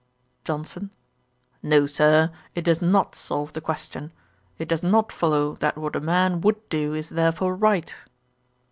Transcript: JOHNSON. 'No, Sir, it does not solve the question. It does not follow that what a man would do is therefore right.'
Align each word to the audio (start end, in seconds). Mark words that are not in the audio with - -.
JOHNSON. 0.45 0.89
'No, 1.61 1.85
Sir, 1.85 2.31
it 2.55 2.61
does 2.63 2.81
not 2.81 3.13
solve 3.13 3.53
the 3.53 3.61
question. 3.61 4.11
It 4.57 4.67
does 4.67 4.81
not 4.81 5.11
follow 5.11 5.53
that 5.57 5.77
what 5.77 5.95
a 5.95 5.99
man 5.99 6.41
would 6.41 6.67
do 6.69 6.95
is 6.95 7.09
therefore 7.09 7.53
right.' 7.55 7.93